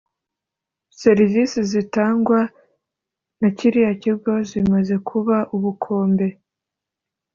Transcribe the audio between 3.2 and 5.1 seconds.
na kiriya kigo zimaze